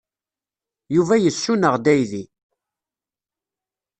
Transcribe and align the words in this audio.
Yuba 0.95 1.15
yessuneɣ-d 1.23 1.85
aydi. 1.93 2.23